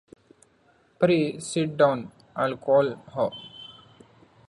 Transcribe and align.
Pray 0.97 1.37
sit 1.39 1.77
down, 1.77 2.11
I'll 2.35 2.57
call 2.57 2.95
her. 2.95 3.29